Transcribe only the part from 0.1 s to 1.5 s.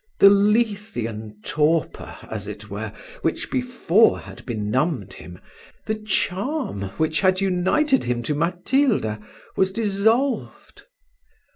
The Lethean